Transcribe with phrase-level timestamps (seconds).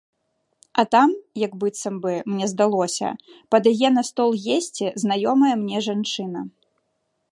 [0.83, 1.09] А там
[1.41, 3.11] як быццам бы, мне здалося,
[3.57, 6.41] падае на стол есці знаёмая мне жанчына.